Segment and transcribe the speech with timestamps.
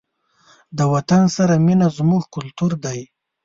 [0.77, 2.99] د وطن سره مینه زموږ کلتور دی.